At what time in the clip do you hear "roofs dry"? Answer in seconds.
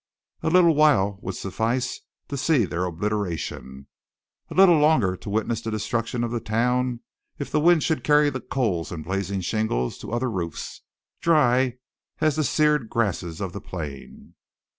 10.31-11.77